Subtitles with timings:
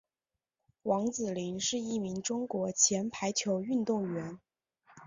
[0.81, 4.39] 王子凌是一名中国前排球运动员。